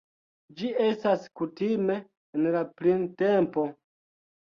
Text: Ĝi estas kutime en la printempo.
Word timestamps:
Ĝi 0.61 0.71
estas 0.85 1.27
kutime 1.41 1.99
en 2.01 2.51
la 2.59 2.65
printempo. 2.83 3.71